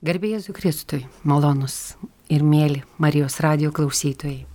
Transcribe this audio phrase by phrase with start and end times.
[0.00, 1.74] Garbėjai Kristui, malonus
[2.32, 4.46] ir mėly Marijos radio klausytojai.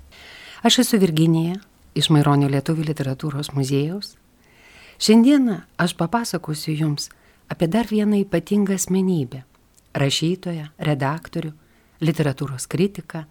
[0.65, 1.59] Aš esu Virginija
[1.93, 4.15] iš Maironio Lietuvų literatūros muziejaus.
[4.97, 7.11] Šiandieną aš papasakosiu Jums
[7.45, 9.43] apie dar vieną ypatingą asmenybę-
[10.01, 11.53] rašytoją, redaktorių,
[12.01, 13.25] literatūros kritiką,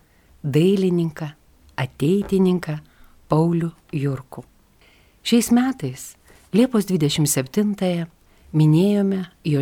[0.45, 1.33] dailininką,
[1.75, 2.79] ateitininką
[3.29, 4.45] Paulių Jurkų.
[5.25, 6.15] Šiais metais,
[6.53, 8.07] Liepos 27-ąją,
[8.53, 9.59] minėjome jo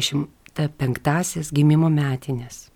[0.56, 2.68] 105-asias gimimo metinės.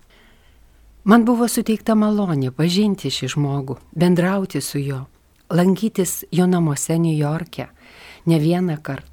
[1.04, 5.04] Man buvo suteikta malonė pažinti šį žmogų, bendrauti su juo,
[5.50, 7.68] lankytis jo namuose New York'e
[8.26, 9.12] ne vieną kartą.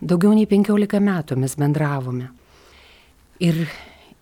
[0.00, 2.30] Daugiau nei 15 metų mes bendravome.
[3.40, 3.66] Ir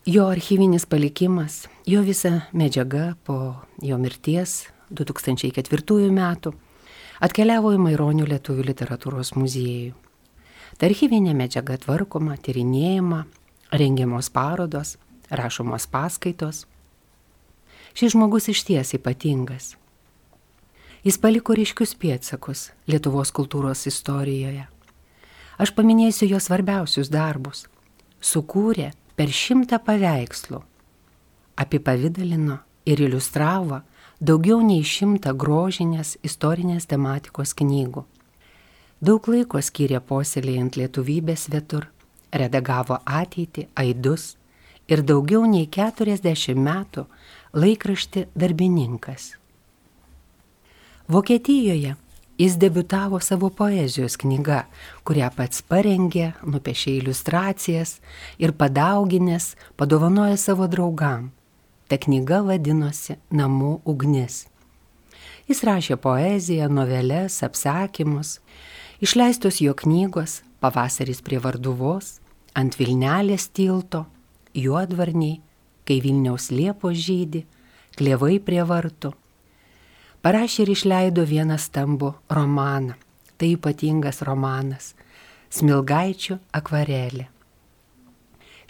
[0.05, 6.53] jo archyvinis palikimas, jo visa medžiaga po jo mirties 2004 metų
[7.23, 9.95] atkeliavo į Maironio lietuvių literatūros muziejų.
[10.79, 13.25] Ta archyvinė medžiaga tvarkoma, tyrinėjama,
[13.71, 14.97] rengiamos parodos,
[15.29, 16.65] rašomos paskaitos.
[17.93, 19.75] Šis žmogus iš ties ypatingas.
[21.03, 24.65] Jis paliko ryškius pėtsakus Lietuvos kultūros istorijoje.
[25.59, 27.67] Aš paminėsiu jo svarbiausius darbus.
[28.19, 30.61] Sukūrė per šimtą paveikslų.
[31.59, 33.81] Apipavydalino ir iliustravo
[34.19, 38.03] daugiau nei šimtą grožinės istorinės tematikos knygų.
[38.99, 41.87] Daug laiko skyrė posėlėjant lietuvybės svetur
[42.31, 44.35] redagavo ateitį, aidus
[44.89, 47.05] ir daugiau nei 40 metų
[47.53, 49.33] laikrašti darbininkas.
[51.09, 51.95] Vokietijoje
[52.39, 54.61] jis debutavo savo poezijos knyga,
[55.03, 57.97] kurią pats parengė, nupiešė iliustracijas
[58.39, 61.31] ir padauginės padovanojo savo draugam.
[61.89, 64.45] Ta knyga vadinosi Namų ugnis.
[65.49, 68.37] Jis rašė poeziją, noveles, apsakymus,
[69.01, 72.18] išleistos jo knygos Pavasaris prie Varduvos,
[72.57, 74.05] ant Vilnelės tilto,
[74.53, 75.39] juodvarniai,
[75.85, 77.43] kai Vilniaus liepos žydį,
[77.97, 79.13] klėvai prie vartų.
[80.23, 82.97] Parašė ir išleido vieną stambų romaną.
[83.39, 84.93] Tai ypatingas romanas-
[85.55, 87.29] Smilgaičių akvarelė.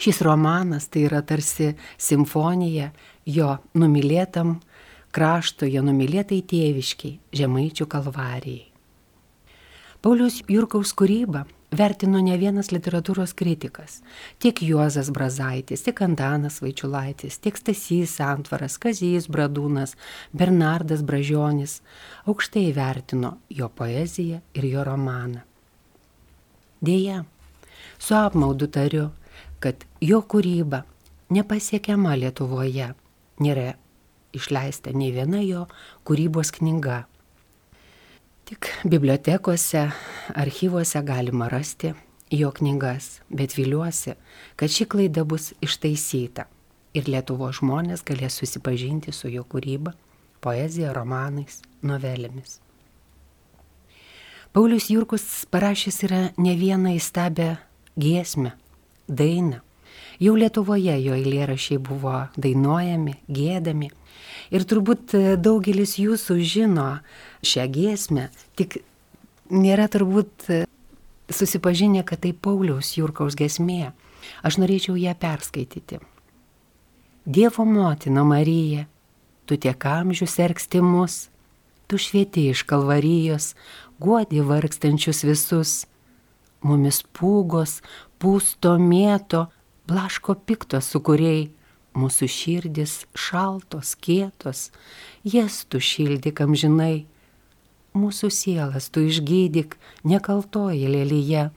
[0.00, 2.92] Šis romanas tai yra tarsi simfonija
[3.26, 4.60] jo numylėtam
[5.12, 8.70] krašto, jo numylėtai tėviškiai, žemaičių kalvarijai.
[10.00, 14.00] Paulius Jurkaus kūryba vertino ne vienas literatūros kritikas.
[14.42, 19.94] Tiek Juozas Brazaitis, tiek Antanas Vaičiulaitis, tiek Stasys Antvaras, Kazijas Bradūnas,
[20.32, 21.80] Bernardas Bražionis
[22.26, 25.44] aukštai vertino jo poeziją ir jo romaną.
[26.80, 27.24] Deja,
[27.98, 29.10] su apmaudu tariu,
[29.60, 30.82] kad jo kūryba
[31.30, 32.94] nepasiekiama Lietuvoje,
[33.40, 33.74] nėra
[34.32, 35.66] išleista nei viena jo
[36.08, 37.04] kūrybos knyga.
[38.50, 39.92] Tik bibliotekose,
[40.34, 41.92] archyvuose galima rasti
[42.34, 44.16] jo knygas, bet viliuosi,
[44.58, 46.48] kad ši klaida bus ištaisyta
[46.98, 49.92] ir Lietuvo žmonės galės susipažinti su jo kūryba,
[50.42, 52.58] poezija, romanais, novelėmis.
[54.50, 57.52] Paulius Jurkus parašęs yra ne vieną įstabę
[57.94, 58.56] giesmę,
[59.06, 59.62] dainą.
[60.18, 63.94] Jau Lietuvoje jo eilėrašiai buvo dainuojami, gėdami
[64.50, 66.88] Ir turbūt daugelis jūsų žino
[67.46, 68.28] šią giesmę,
[68.58, 68.80] tik
[69.50, 70.48] nėra turbūt
[71.30, 73.92] susipažinę, kad tai Pauliaus Jurkaus giesmė.
[74.44, 76.00] Aš norėčiau ją perskaityti.
[77.24, 78.86] Dievo motina Marija,
[79.46, 81.28] tu tiek amžius ergsti mus,
[81.88, 83.54] tu švieti iš kalvarijos,
[84.00, 85.72] guodi vargstančius visus.
[86.60, 87.78] Mumis pūgos,
[88.20, 89.46] pūsto mėto,
[89.88, 91.48] blaško pikto sukūrėjai
[91.90, 94.68] Mūsų širdis šaltos, kietos,
[95.26, 97.09] jas tu šildyk amžinai.
[97.90, 99.74] Mūsų sielas tu išgydyk,
[100.06, 101.48] nekaltoji lėlyje,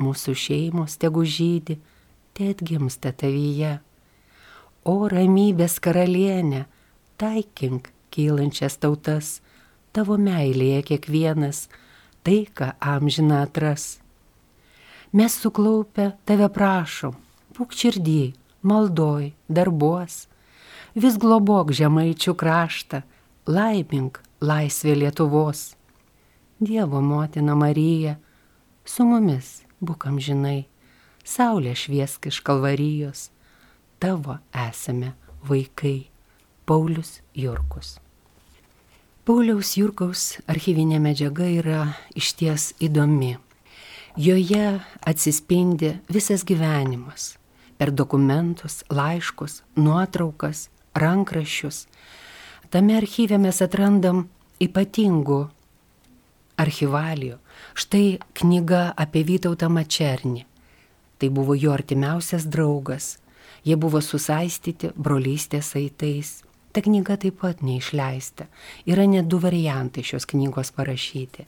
[0.00, 1.76] mūsų šeimos tegu žydi,
[2.32, 3.82] te atgimsta tavyje.
[4.88, 6.64] O ramybės karalienė,
[7.20, 9.42] taikink kylančias tautas,
[9.92, 11.68] tavo meilėje kiekvienas,
[12.24, 13.98] tai ką amžina atras.
[15.12, 17.12] Mes suklaupę tave prašom,
[17.54, 18.32] būk širdį,
[18.64, 20.24] maldoj, darbuos,
[20.96, 23.04] vis globok žemaičių kraštą,
[23.46, 25.74] laimink laisvė Lietuvos.
[26.60, 28.16] Dievo motina Marija,
[28.84, 30.66] su mumis būkam žinai,
[31.24, 33.28] saulė šviesk iš kalvarijos,
[33.98, 35.14] tavo esame
[35.48, 36.14] vaikai.
[36.64, 37.98] Paulius Jurkus.
[39.28, 41.80] Pauliaus Jurkaus archyvinė medžiaga yra
[42.16, 43.34] išties įdomi.
[44.16, 47.34] Joje atsispindi visas gyvenimas
[47.76, 51.82] per dokumentus, laiškus, nuotraukas, rankraščius.
[52.72, 54.24] Tame archyve mes atrandam
[54.64, 55.42] ypatingų
[56.60, 57.38] archivalijų.
[57.74, 60.46] Štai knyga apie Vytautą Mačernį.
[61.18, 63.14] Tai buvo jo artimiausias draugas,
[63.64, 66.42] Jie buvo susaistyti brolystės saitais.
[66.74, 68.48] Ta knyga taip pat neišleista.
[68.84, 71.46] Yra net du variantai šios knygos parašyti.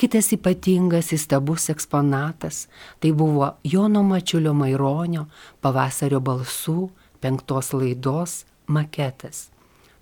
[0.00, 2.64] Kitas ypatingas įstabus eksponatas
[3.00, 5.28] tai buvo Jono Mačiulio Maironio
[5.62, 6.88] pavasario balsų
[7.22, 9.48] penktos laidos maketas.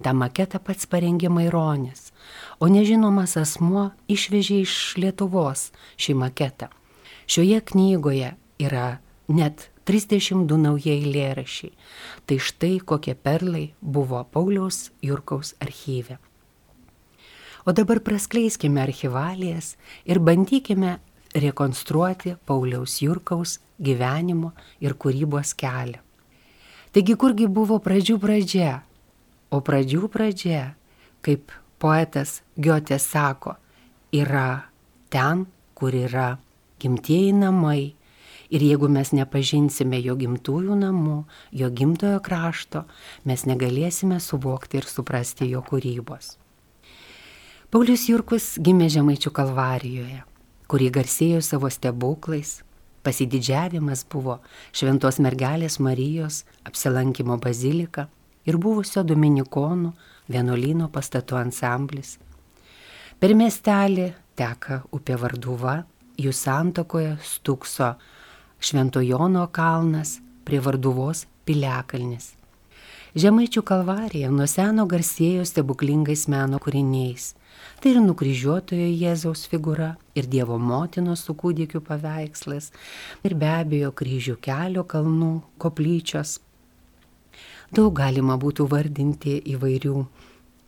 [0.03, 2.11] Ta maketą pats parengė Maironis,
[2.61, 6.71] o nežinomas asmuo išvežė iš Lietuvos šį maketą.
[7.27, 8.89] Šioje knygoje yra
[9.29, 11.73] net 32 naujai eilėrašiai.
[12.27, 16.19] Tai štai kokie perlai buvo Pauliaus Jurkaus archyve.
[17.67, 20.99] O dabar praskleiskime archivalijas ir bandykime
[21.35, 24.53] rekonstruoti Pauliaus Jurkaus gyvenimo
[24.83, 26.01] ir kūrybos kelią.
[26.93, 28.83] Taigi kurgi buvo pradžių pradžia?
[29.53, 30.75] O pradžių pradžia,
[31.25, 33.57] kaip poetas Giotė sako,
[34.15, 34.69] yra
[35.11, 36.37] ten, kur yra
[36.83, 37.95] gimtieji namai.
[38.53, 41.23] Ir jeigu mes nepažinsime jo gimtųjų namų,
[41.57, 42.85] jo gimtojo krašto,
[43.25, 46.37] mes negalėsime suvokti ir suprasti jo kūrybos.
[47.73, 50.19] Paulius Jurkus gimė Žemaičių kalvarijoje,
[50.69, 52.59] kurį garsėjo savo stebuklais.
[53.03, 54.37] Pasididžiavimas buvo
[54.77, 58.11] Šventos mergelės Marijos apsilankimo bazilika
[58.45, 59.95] ir buvusio Dominikonų
[60.31, 62.19] vienuolyno pastatų ansamblis.
[63.19, 65.83] Per miestelį teka upė Varduva,
[66.19, 67.95] jų santokoje stukso
[68.63, 72.33] Šventojono kalnas prie Varduvos piliakalnis.
[73.19, 77.33] Žemaičių kalvarija nuo seno garsėjo stebuklingais meno kūriniais
[77.83, 82.71] Tai ir nukryžiuotojo Jėzaus figūra, ir Dievo motinos su kūdikiu paveikslas,
[83.27, 85.33] ir be abejo kryžių kelio kalnų
[85.63, 86.37] koplyčios.
[87.73, 90.03] Daug galima būtų vardinti įvairių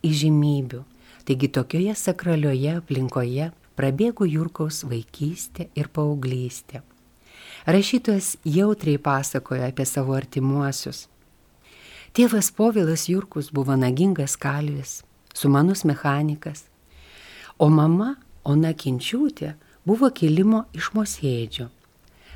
[0.09, 0.79] įžymybių.
[1.25, 6.81] Taigi tokioje sakralioje aplinkoje prabėgo Jurkaus vaikystė ir paauglystė.
[7.69, 11.05] Rašytojas jautriai pasakoja apie savo artimuosius.
[12.17, 15.03] Tėvas Povilas Jurkus buvo nagingas kalvis,
[15.33, 16.65] sumanus mechanikas,
[17.61, 18.15] o mama
[18.45, 19.55] Ona Kinčiūtė
[19.85, 21.69] buvo kilimo iš Mosėdžio.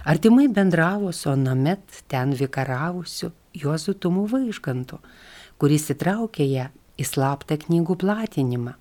[0.04, 5.01] Artimai bendravo su Onamet ten vikaravusiu Juozu Tumu Vaižgantu,
[5.60, 8.78] kuris įtraukė ją į slaptą knygų platinimą.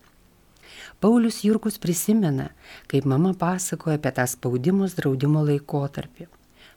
[1.02, 2.52] Paulius Jurkus prisimena,
[2.86, 6.28] kaip mama pasakojo apie tą spaudimus draudimo laikotarpį.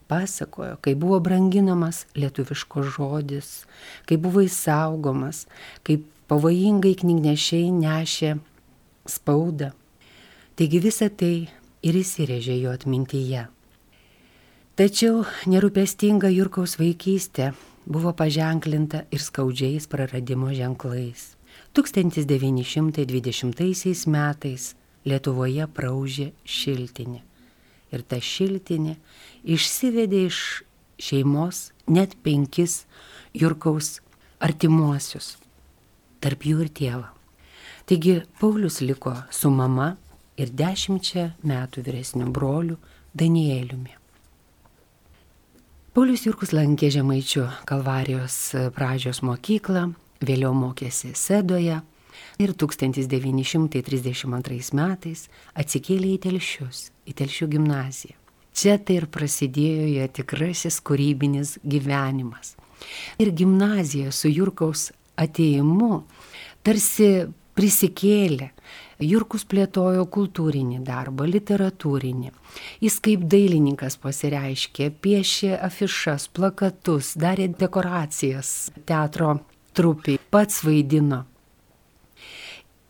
[0.10, 3.54] Pasakojo, kaip buvo branginamas lietuviškos žodis,
[4.10, 5.46] kaip buvo įsaugomas,
[5.86, 8.36] kaip pavojingai knygnešiai nešė
[9.06, 9.72] spaudą.
[10.58, 11.36] Taigi visa tai
[11.86, 13.48] ir įsirėžė jo atmintyje.
[14.80, 17.50] Tačiau nerūpestinga Jurkaus vaikystė
[17.84, 21.36] buvo paženklinta ir skaudžiais praradimo ženklais.
[21.76, 27.20] 1920 metais Lietuvoje praužė šiltinė.
[27.92, 28.96] Ir ta šiltinė
[29.44, 30.64] išsivedė iš
[31.04, 32.88] šeimos net penkis
[33.36, 34.00] Jurkaus
[34.40, 35.36] artimuosius,
[36.24, 37.12] tarp jų ir tėvą.
[37.92, 40.00] Taigi Paulius liko su mama
[40.40, 42.80] ir dešimčia metų vyresniu broliu
[43.12, 44.01] Danieliumi.
[45.92, 49.92] Paulius Jurkus lankė Žemaičių Kalvarijos pradžios mokyklą,
[50.24, 51.84] vėliau mokėsi Sedoje
[52.40, 58.16] ir 1932 metais atsikėlė į Telšius, į Telšių gimnaziją.
[58.56, 62.56] Čia tai ir prasidėjo jo tikrasis kūrybinis gyvenimas.
[63.20, 66.08] Ir gimnazija su Jurkaus ateimu
[66.64, 67.28] tarsi
[67.58, 68.52] prisikėlė.
[69.02, 72.30] Jurkus plėtojo kultūrinį darbą, literatūrinį.
[72.84, 79.40] Jis kaip dailininkas pasireiškė, piešė afišas, plakatus, darė dekoracijas teatro
[79.74, 81.24] trupiai, pats vaidino.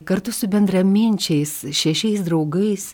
[0.04, 2.92] Kartu su bendraminčiais, šešiais draugais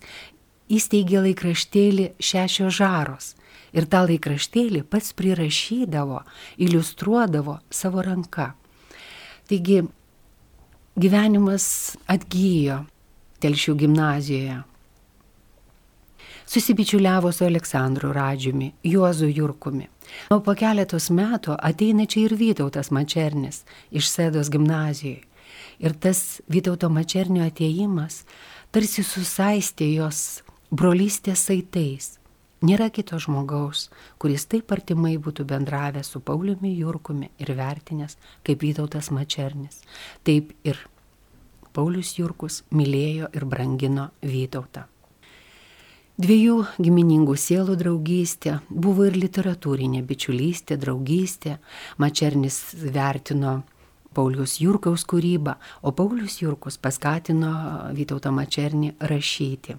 [0.67, 3.33] įsteigė laikraštėlį Šešios žaros.
[3.75, 6.21] Ir tą laikraštėlį pats prirašydavo,
[6.63, 8.53] iliustruodavo savo ranka.
[9.47, 9.81] Taigi
[10.98, 12.82] gyvenimas atgyjo
[13.38, 14.56] Telšių gimnazijoje.
[16.48, 19.86] Susibičiuliavo su Aleksandru Radžiumi, Juozu Jurkumi.
[20.34, 23.62] O po keletos metų ateina čia ir Vytautas Mačernis
[23.92, 25.22] iš Sėdos gimnazijoje.
[25.77, 28.24] Ir tas Vytauto Mačernio ateimas
[28.74, 30.42] tarsi susaistė jos
[30.74, 32.16] brolystės saitais.
[32.66, 39.12] Nėra kito žmogaus, kuris taip artimai būtų bendravęs su Pauliumi Jurkumi ir vertinęs kaip Vytautas
[39.14, 39.84] Mačernis.
[40.26, 40.80] Taip ir
[41.78, 44.88] Paulius Jurkus mylėjo ir brangino Vytautą.
[46.18, 51.60] Dviejų giminingų sielų draugystė buvo ir literatūrinė bičiulystė, draugystė.
[52.02, 53.60] Mačernis vertino
[54.18, 55.54] Paulius Jurkaus kūrybą,
[55.86, 57.52] o Paulius Jurkus paskatino
[57.94, 59.78] Vytautą Mačernį rašyti.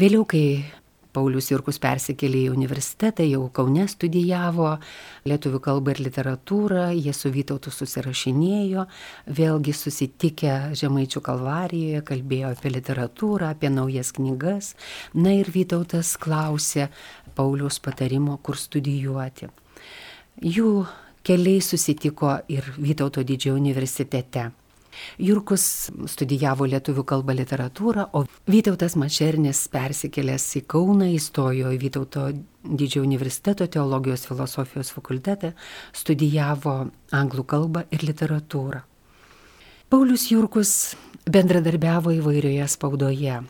[0.00, 0.64] Vėliau, kai
[1.14, 4.72] Paulius Jurkus persikėlė į universitetą, jau Kaune studijavo
[5.28, 8.86] lietuvių kalbą ir literatūrą, jie su Vytautu susirašinėjo,
[9.38, 14.72] vėlgi susitikę Žemaičių kalvarijoje, kalbėjo apie literatūrą, apie naujas knygas.
[15.14, 16.88] Na ir Vytautas klausė
[17.38, 19.52] Pauliaus patarimo, kur studijuoti.
[20.42, 20.74] Jų
[21.24, 24.50] keliai susitiko ir Vytauto didžiojo universitete.
[25.18, 32.28] Jurkus studijavo lietuvių kalbą literatūrą, o Vytautas Mačernis persikėlęs į Kauną įstojo į Vytauto
[32.64, 35.52] didžiojo universiteto teologijos filosofijos fakultetą,
[35.92, 36.76] studijavo
[37.12, 38.84] anglų kalbą ir literatūrą.
[39.92, 40.70] Paulius Jurkus
[41.30, 43.42] bendradarbiavo įvairioje spaudoje,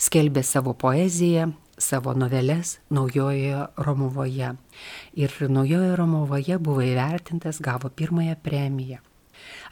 [0.00, 4.54] skelbė savo poeziją, savo noveles Naujojoje Romuvoje.
[5.14, 9.02] Ir Naujojoje Romuvoje buvo įvertintas, gavo pirmąją premiją.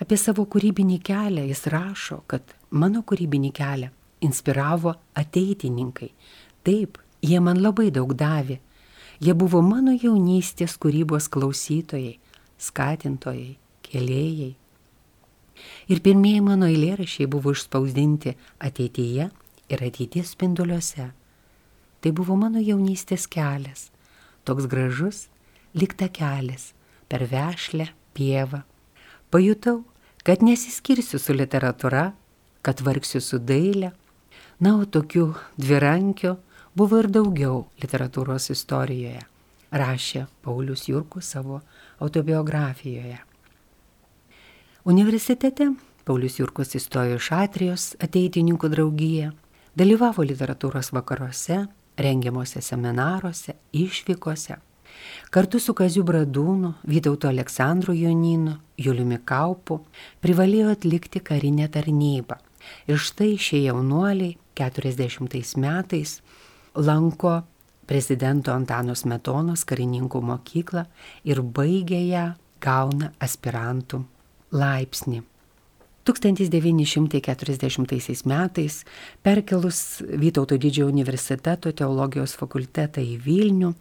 [0.03, 3.91] Apie savo kūrybinį kelią jis rašo, kad mano kūrybinį kelią
[4.25, 6.11] inspiravo ateitininkai.
[6.65, 8.59] Taip, jie man labai daug davė.
[9.23, 12.19] Jie buvo mano jaunystės kūrybos klausytojai,
[12.59, 13.55] skatintojai,
[13.87, 14.53] kėlėjai.
[15.89, 19.29] Ir pirmieji mano eilėrašiai buvo išspausdinti ateityje
[19.71, 21.13] ir ateities spinduliuose.
[22.03, 23.89] Tai buvo mano jaunystės kelias,
[24.45, 25.29] toks gražus,
[25.79, 26.73] likta kelias
[27.09, 27.89] per vešlę
[28.19, 28.65] pievą
[29.35, 29.81] Pajutau,
[30.23, 32.13] kad nesiskirsiu su literatūra,
[32.63, 33.89] kad vargsiu su dailė.
[34.63, 35.25] Na, o tokių
[35.59, 36.37] dvirankio
[36.79, 39.25] buvo ir daugiau literatūros istorijoje,
[39.75, 41.59] rašė Paulius Jurkus savo
[41.99, 43.19] autobiografijoje.
[44.87, 45.67] Universitete
[46.07, 49.33] Paulius Jurkus įstojo iš Atrijos ateitininkų draugiją,
[49.75, 51.65] dalyvavo literatūros vakaruose,
[51.99, 54.61] rengiamuose seminaruose, išvykose
[55.35, 59.81] Kartu su Kaziu Bradūnu, Vytauto Aleksandru Joninu, Juliumi Kaupu
[60.23, 62.39] privalėjo atlikti karinę tarnybą.
[62.89, 66.21] Ir štai šie jaunuoliai 40 metais
[66.75, 67.43] lanko
[67.87, 70.87] prezidento Antano Smetonos karininkų mokyklą
[71.29, 72.27] ir baigia ją,
[72.65, 74.05] gauna aspirantų
[74.55, 75.23] laipsnį.
[76.05, 78.85] 1940 metais
[79.25, 83.73] perkelus Vytauto didžiojo universiteto teologijos fakultetą į Vilnių,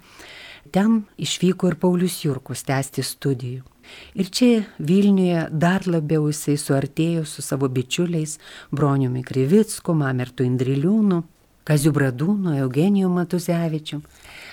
[0.71, 3.63] Ten išvyko ir Paulius Jurkus tęsti studijų.
[4.15, 8.37] Ir čia Vilniuje dar labiau jisai suartėjo su savo bičiuliais
[8.71, 11.23] Broniumi Krivicku, Mamertu Indriliūnu,
[11.63, 14.01] Kaziu Bradūnu, Eugeniju Matuzevičiu.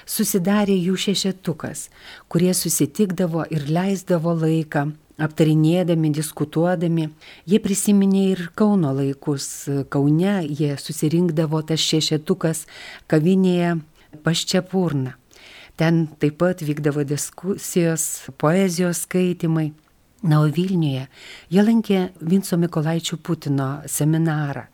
[0.07, 1.89] Susidarė jų šešetukas,
[2.31, 4.89] kurie susitikdavo ir leisdavo laiką
[5.21, 7.09] aptarinėdami, diskutuodami.
[7.51, 9.69] Jie prisiminė ir Kauno laikus.
[9.93, 12.67] Kaune jie susirinkdavo tas šešetukas
[13.11, 13.79] kavinėje
[14.25, 15.17] Paščiapurna.
[15.81, 18.03] Ten taip pat vykdavo diskusijos,
[18.37, 19.71] poezijos skaitimai.
[20.21, 21.07] Na, o Vilniuje
[21.49, 24.67] jie lankė Vinco Mikolaičio Putino seminarą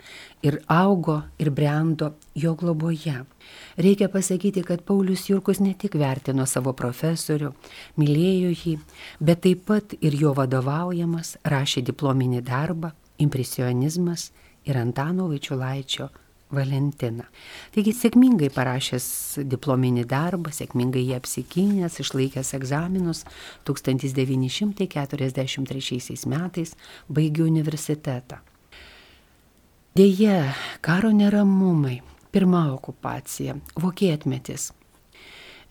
[0.43, 3.15] ir augo ir brendo jo globoje.
[3.79, 7.53] Reikia pasakyti, kad Paulius Jurkus ne tik vertino savo profesorių,
[8.03, 8.77] mylėjo jį,
[9.23, 12.91] bet taip pat ir jo vadovaujamas rašė diplominį darbą
[13.23, 14.33] Impresionizmas
[14.67, 16.11] ir Antano Vaičiulaičio
[16.55, 17.25] Valentiną.
[17.75, 19.07] Taigi sėkmingai parašęs
[19.51, 23.21] diplominį darbą, sėkmingai jį apsikynęs, išlaikęs egzaminus,
[23.67, 26.71] 1943 metais
[27.11, 28.37] baigė universitetą.
[29.97, 34.73] Deja, karo neramumai, pirma okupacija, vokietmetis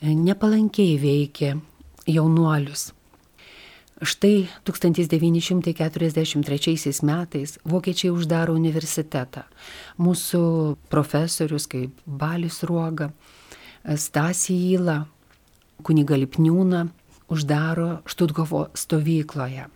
[0.01, 1.55] nepalankiai veikė
[2.09, 2.94] jaunuolius
[4.01, 9.47] Štai 1943 metais vokiečiai uždaro universitetą.
[9.95, 13.15] Mūsų profesorius kaip Balis Ruoga,
[13.95, 15.07] Stasi Įla,
[15.79, 16.91] kuniga Lipniūna
[17.31, 19.71] uždaro Štutgovo stovykloje.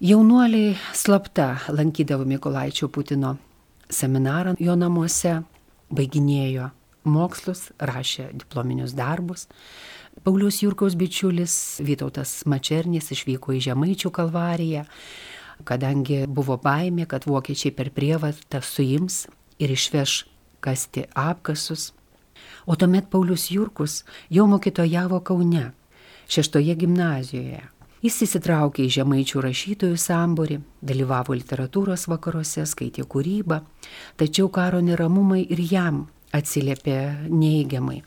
[0.00, 3.36] Jaunuoliai slapta lankydavo Mikolaičio Putino
[3.92, 5.44] seminarą jo namuose,
[5.92, 6.72] baiginėjo
[7.04, 9.44] mokslus, rašė diplominius darbus.
[10.22, 14.82] Paulius Jurkaus bičiulis Vytautas Mačernis išvyko į Žemaičių kalvariją,
[15.64, 19.22] kadangi buvo baimė, kad vokiečiai per prievartą suims
[19.56, 20.26] ir išveš
[20.60, 21.94] kasti apkasus.
[22.68, 25.70] O tuomet Paulius Jurkus jau mokytojavo Kaune,
[26.28, 27.64] šeštoje gimnazijoje.
[28.04, 33.62] Jis įsitraukė į žemaičių rašytojų sambūrį, dalyvavo literatūros vakaruose, skaitė kūrybą,
[34.20, 36.06] tačiau karo neramumai ir jam
[36.36, 36.96] atsiliepė
[37.30, 38.00] neigiamai.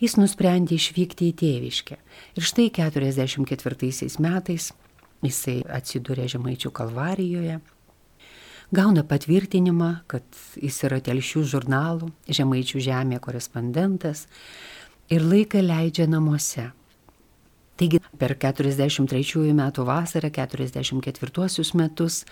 [0.00, 1.96] Jis nusprendė išvykti į tėviškę.
[2.38, 4.70] Ir štai 44 metais
[5.24, 7.58] jisai atsidūrė Žemaičių kalvarijoje,
[8.76, 10.24] gauna patvirtinimą, kad
[10.60, 14.26] jis yra telšių žurnalų Žemaičių žemė korespondentas
[15.12, 16.70] ir laiką leidžia namuose.
[17.76, 22.24] Taigi per 43 metų vasarą, 44 metus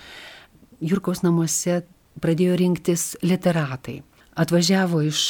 [0.85, 1.83] Jurkos namuose
[2.21, 4.01] pradėjo rinktis literatai
[4.35, 5.21] atvažiavo iš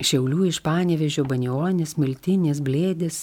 [0.00, 3.18] Šiaulių iš Panevežio, Banionis, Miltinis, Blėdis.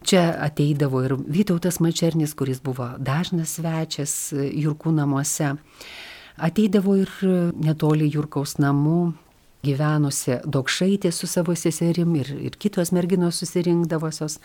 [0.00, 5.52] Čia ateidavo ir Vytautas Mačernis, kuris buvo dažnas svečias Jurkų namuose.
[6.40, 7.12] Ateidavo ir
[7.60, 9.12] netoli Jurkaus namų
[9.66, 14.38] gyvenusi Dokšaitė su savo seserim ir, ir kitos merginos susirinkdavosios,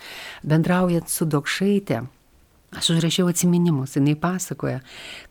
[0.44, 2.02] bendraujant su Dokšaitė.
[2.72, 4.78] Aš užrašiau atminimus, jinai pasakoja,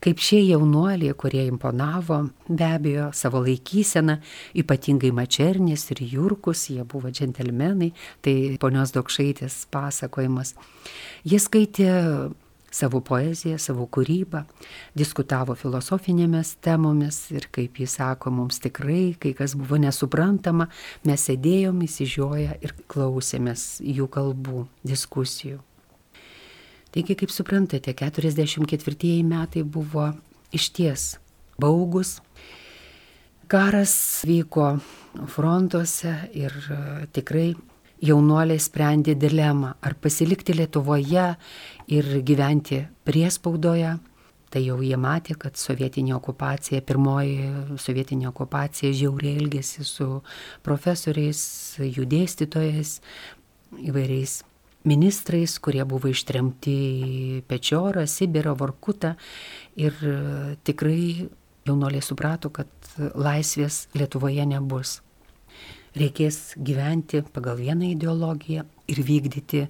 [0.00, 4.20] kaip šie jaunuoliai, kurie imponavo, be abejo, savo laikyseną,
[4.62, 7.90] ypatingai Mačernis ir Jurkus, jie buvo džentelmenai,
[8.22, 10.54] tai ponios Dokšaitės pasakojimas.
[11.26, 11.88] Jie skaitė
[12.72, 14.44] savo poeziją, savo kūrybą,
[14.94, 20.70] diskutavo filosofinėmis temomis ir, kaip jis sako, mums tikrai, kai kas buvo nesuprantama,
[21.10, 25.58] mes sėdėjom įsižioję ir klausėmės jų kalbų, diskusijų.
[26.92, 30.10] Taigi, kaip suprantate, 44 metai buvo
[30.52, 31.14] išties
[31.56, 32.18] baugus.
[33.48, 33.94] Karas
[34.28, 34.66] vyko
[35.32, 36.52] frontuose ir
[37.16, 37.54] tikrai
[38.02, 41.26] jaunuoliai sprendė dilemą, ar pasilikti Lietuvoje
[41.96, 43.96] ir gyventi priespaudoje.
[44.52, 50.08] Tai jau jie matė, kad sovietinė okupacija, pirmoji sovietinė okupacija žiauriai elgėsi su
[50.60, 51.40] profesoriais,
[51.80, 52.98] jų dėstytojais,
[53.80, 54.42] įvairiais
[54.88, 59.14] ministrais, kurie buvo ištremti į Pečiorą, Sibirą, Vorkutą.
[59.78, 59.96] Ir
[60.66, 61.28] tikrai
[61.66, 65.00] jaunuoliai suprato, kad laisvės Lietuvoje nebus
[65.98, 69.66] reikės gyventi pagal vieną ideologiją ir vykdyti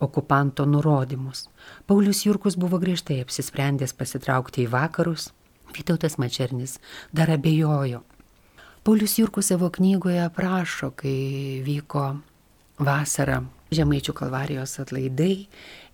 [0.00, 1.48] okupanto nurodymus.
[1.86, 5.30] Paulius Jurkus buvo griežtai apsisprendęs pasitraukti į vakarus,
[5.70, 6.80] Vytautas Mačernis
[7.14, 8.02] dar abejojo.
[8.82, 12.16] Paulius Jurkus savo knygoje aprašo, kai vyko
[12.80, 15.34] vasara Žemaičių kalvarijos atlaidai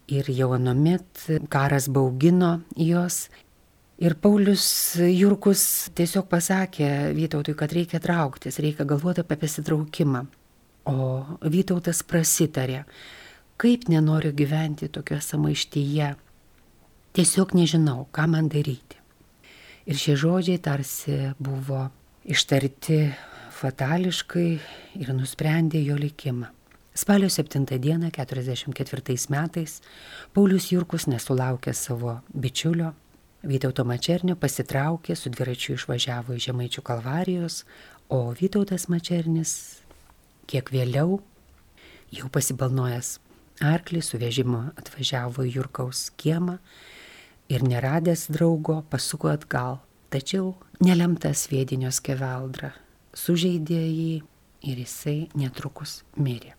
[0.09, 3.27] ir jau anomet karas baugino jos
[3.97, 10.21] Ir Paulius Jurkus tiesiog pasakė Vytautui, kad reikia trauktis, reikia galvoti apie pasitraukimą.
[10.93, 10.97] O
[11.41, 12.83] Vytautas prasitarė,
[13.57, 16.11] kaip nenoriu gyventi tokioje samaištyje.
[17.17, 19.01] Tiesiog nežinau, ką man daryti.
[19.89, 21.87] Ir šie žodžiai tarsi buvo
[22.29, 23.01] ištarti
[23.57, 24.51] fatališkai
[25.01, 26.53] ir nusprendė jo likimą.
[26.97, 29.83] Spalio 7 dieną 44 metais
[30.33, 32.95] Paulius Jurkus nesulaukė savo bičiulio
[33.45, 37.59] Vytauto Mačernio pasitraukė, su dviračiu išvažiavo į Žemaičių kalvarijos,
[38.09, 39.53] o Vytautas Mačernis
[40.49, 41.21] kiek vėliau,
[42.17, 43.19] jau pasibalnojęs
[43.61, 46.57] arklį su vežimu atvažiavo į Jurkaus kiemą
[47.53, 52.73] ir neradęs draugo pasuko atgal, tačiau nelemtas vėdinio skeveldra
[53.13, 54.13] sužeidė jį
[54.65, 56.56] ir jisai netrukus mirė.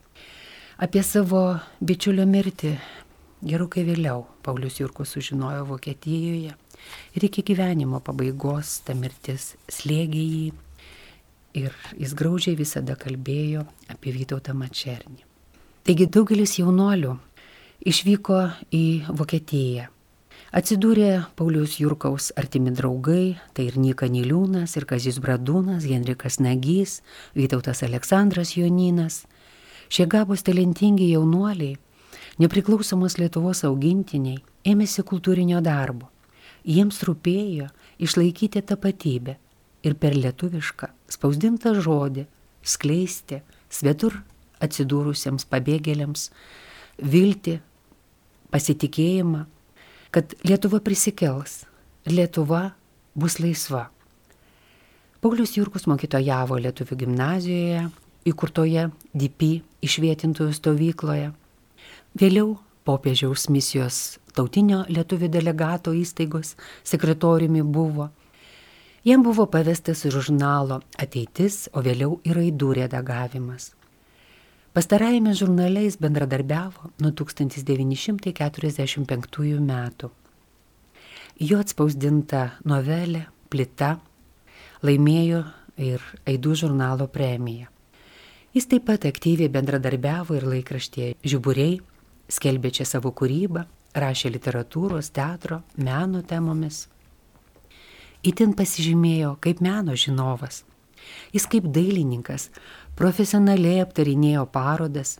[0.77, 2.75] Apie savo bičiulio mirtį
[3.41, 6.53] gerokai vėliau Paulius Jurkus sužinojo Vokietijoje
[7.15, 10.47] Ir iki gyvenimo pabaigos ta mirtis slėgė jį
[11.57, 15.23] ir jis graudžiai visada kalbėjo apie Vytautą Mačernį.
[15.87, 17.15] Taigi daugelis jaunuolių
[17.89, 18.41] išvyko
[18.75, 18.85] į
[19.17, 19.87] Vokietiją.
[20.57, 27.01] Atsidūrė Paulius Jurkaus artimi draugai, tai ir Nika Niliūnas, ir Kazis Bradūnas, Henrikas Nagys,
[27.35, 29.25] Vytautas Aleksandras Joninas.
[29.89, 31.77] Šie gabus talentingi jaunuoliai,
[32.41, 36.09] nepriklausomos Lietuvos augintiniai, ėmėsi kultūrinio darbo.
[36.67, 37.69] Jiems rūpėjo
[38.03, 39.37] išlaikyti tapatybę
[39.87, 42.25] ir per lietuvišką spausdintą žodį
[42.67, 43.39] skleisti
[43.71, 44.17] svetur
[44.63, 46.29] atsidūrusiems pabėgėliams
[46.97, 47.59] viltį,
[48.51, 49.45] pasitikėjimą,
[50.11, 51.61] kad Lietuva prisikels,
[52.09, 52.71] Lietuva
[53.15, 53.87] bus laisva.
[55.21, 57.87] Paulius Jurkus mokytojavo Lietuvių gimnazijoje,
[58.27, 61.29] įkurtoje DP išvietintojų stovykloje.
[62.17, 66.55] Vėliau popiežiaus misijos tautinio lietuvių delegato įstaigos
[66.87, 68.09] sekretoriumi buvo.
[69.07, 73.71] Jam buvo pavestas žurnalo ateitis, o vėliau ir aidų redagavimas.
[74.75, 80.09] Pastarajame žurnale jis bendradarbiavo nuo 1945 metų.
[81.39, 83.99] Jo atspausdinta novelė Plita
[84.83, 85.43] laimėjo
[85.81, 87.76] ir Aidų žurnalo premiją.
[88.57, 91.75] Jis taip pat aktyviai bendradarbiavo ir laikraštėje Žiuburiai,
[92.33, 93.61] skelbė čia savo kūrybą,
[94.01, 96.79] rašė literatūros, teatro, meno temomis.
[98.25, 100.63] Įtin pasižymėjo kaip meno žinovas.
[101.35, 102.47] Jis kaip dailininkas
[102.97, 105.19] profesionaliai aptarinėjo parodas,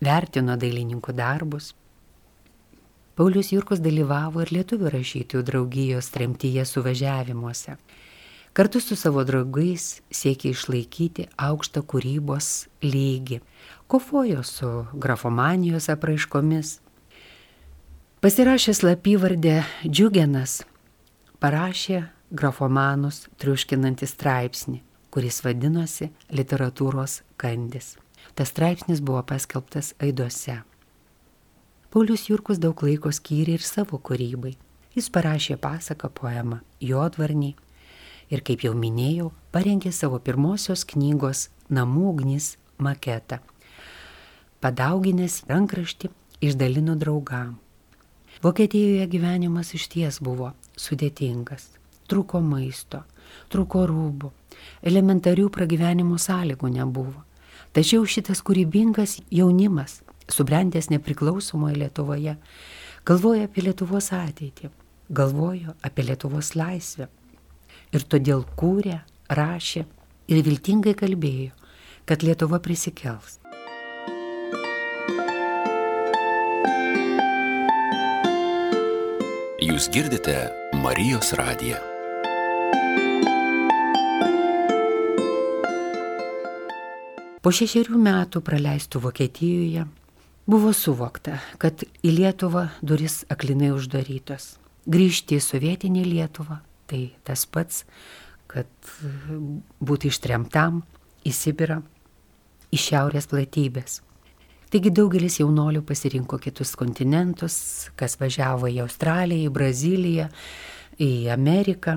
[0.00, 1.74] vertino dailininkų darbus.
[3.12, 7.76] Paulius Jurkus dalyvavo ir lietuvių rašytojų draugijos tremtyje suvažiavimuose.
[8.52, 12.50] Kartu su savo draugais siekė išlaikyti aukštą kūrybos
[12.82, 13.40] lygį,
[13.86, 16.80] kovojo su grafomanijos apraiškomis,
[18.20, 20.58] Pasirašęs lapyvardę Džiugenas
[21.40, 22.02] parašė
[22.36, 27.96] grafomanus triuškinantį straipsnį kuris vadinosi Literatūros kandis.
[28.34, 30.60] Tas straipsnis buvo paskelbtas Aiduose.
[31.90, 34.54] Paulius Jurkus daug laiko skyrė ir savo kūrybai.
[34.94, 37.54] Jis parašė pasaką poemą Jodvarnį
[38.30, 43.38] ir, kaip jau minėjau, parengė savo pirmosios knygos Namų ugnis maketą.
[44.60, 46.10] Padauginęs rankraštį
[46.42, 47.58] išdalino draugam.
[48.42, 51.68] Vokietijoje gyvenimas iš ties buvo sudėtingas.
[52.10, 53.04] Truko maisto,
[53.52, 54.32] truko rūbų,
[54.82, 57.22] elementarių pragyvenimo sąlygų nebuvo.
[57.70, 62.34] Tačiau šitas kūrybingas jaunimas, subrendęs nepriklausomoje Lietuvoje,
[63.06, 64.72] galvoja apie Lietuvos ateitį,
[65.14, 67.06] galvojo apie Lietuvos laisvę.
[67.90, 69.00] Ir todėl kūrė,
[69.34, 69.82] rašė
[70.30, 71.56] ir viltingai kalbėjo,
[72.06, 73.40] kad Lietuva prisikels.
[79.60, 80.36] Jūs girdite
[80.78, 81.82] Marijos radiją.
[87.42, 89.88] Po šešerių metų praleistų Vokietijoje
[90.46, 94.58] buvo suvokta, kad į Lietuvą duris aklinai uždarytos.
[94.86, 97.84] Grįžti į sovietinį Lietuvą tai tas pats,
[98.50, 98.66] kad
[99.78, 100.82] būti ištremtam
[101.26, 101.80] į Sibirą,
[102.70, 104.00] į šiaurės platybės.
[104.70, 107.56] Taigi daugelis jaunolių pasirinko kitus kontinentus,
[107.98, 110.28] kas važiavo į Australiją, į Braziliją,
[111.02, 111.96] į Ameriką.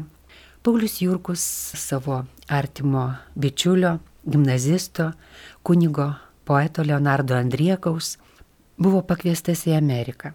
[0.66, 1.44] Paulius Jurkus
[1.78, 5.12] savo artimo bičiulio, gimnazisto,
[5.62, 6.08] kunigo,
[6.46, 8.16] poeto Leonardo Andriekaus
[8.82, 10.34] buvo pakviestas į Ameriką.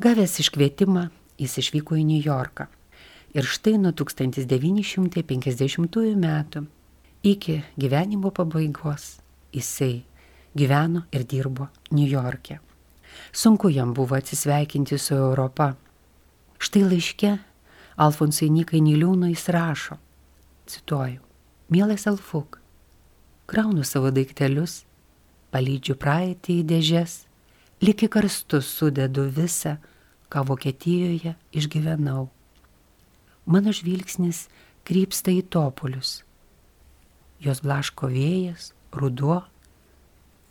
[0.00, 2.70] Gavęs iškvietimą, jis išvyko į New Yorką.
[3.34, 6.62] Ir štai nuo 1950 metų
[7.26, 9.18] iki gyvenimo pabaigos
[9.50, 10.06] jisai
[10.54, 12.62] gyveno ir dirbo New York'e.
[13.32, 15.74] Sunku jam buvo atsisveikinti su Europa.
[16.58, 17.32] Štai laiške
[17.96, 19.98] Alfonsai Nikai Niliūno jis rašo,
[20.66, 21.20] cituoju,
[21.68, 22.60] Mielas Alfuk,
[23.46, 24.84] kraunu savo daiktelius,
[25.50, 27.16] palydžiu praeitį į dėžes,
[27.82, 29.76] liki karstus sudedu visą,
[30.30, 32.28] ką Vokietijoje išgyvenau.
[33.44, 34.46] Mano žvilgsnis
[34.88, 36.22] krypsta į topolius.
[37.44, 39.42] Jos blaško vėjas, ruduo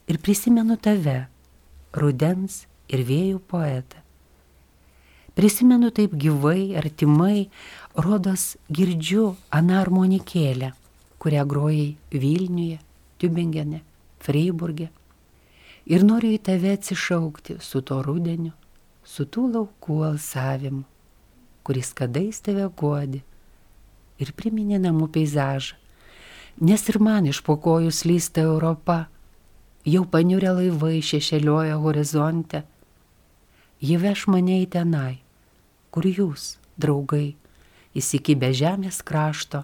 [0.05, 1.23] ir prisimenu tave,
[1.97, 4.03] rudens ir vėjų poetą.
[5.33, 7.49] Prisimenu taip gyvai, artimai,
[7.97, 10.75] rodos girdžiu aną armonikėlę,
[11.17, 12.77] kurią grojai Vilniuje,
[13.17, 13.81] Tübingene,
[14.21, 14.91] Freiburge.
[15.89, 18.53] Ir noriu į tave atsišaukti su to rudeniu,
[19.01, 20.85] su tų laukų alsavimu
[21.63, 23.23] kuris kadais tave guodi
[24.19, 25.79] ir priminė namų peizažą.
[26.61, 29.07] Nes ir man iš po kojų slysta Europa,
[29.89, 32.61] jau paniurę laivai šešėlioja horizonte.
[33.83, 35.15] Ji veš mane į tenai,
[35.91, 37.33] kur jūs, draugai,
[37.97, 39.63] įsikibę žemės krašto,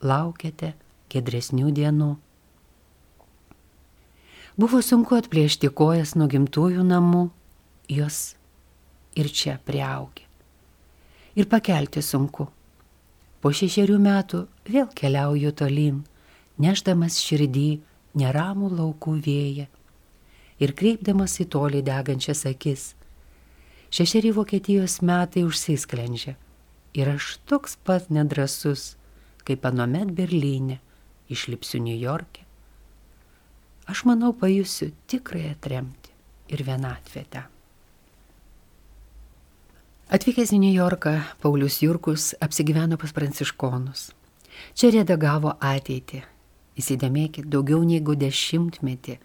[0.00, 0.72] laukiate
[1.10, 2.12] gedresnių dienų.
[4.58, 7.26] Buvo sunku atplėšti kojas nuo gimtųjų namų,
[7.90, 8.22] jos
[9.18, 10.27] ir čia priaugė
[11.38, 12.48] ir pakelti sunku.
[13.38, 16.00] Po šešerių metų vėl keliauju tolyn,
[16.58, 17.68] neždamas širdį
[18.18, 19.66] neramų laukų vėją
[20.58, 22.88] ir kreipdamas į tolį degančias akis.
[23.94, 26.34] Šešeri Vokietijos metai užsisklendžia
[26.98, 28.96] ir aš toks pat nedrasus,
[29.46, 30.80] kaip anomet Berlyne,
[31.30, 32.42] išlipsiu New York'e.
[33.88, 36.12] Aš manau, pajusiu tikrąją tremtį
[36.52, 37.57] ir vienatvę ten.
[40.08, 41.10] Atvykęs į New Yorką,
[41.44, 44.06] Paulius Jurkus apsigyveno pas pranciškonus.
[44.72, 46.22] Čia redagavo ateitį.
[46.80, 49.18] Įsidėmėkit, daugiau negu dešimtmetį.